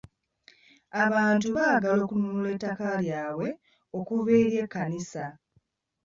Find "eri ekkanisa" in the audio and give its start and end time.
4.41-5.25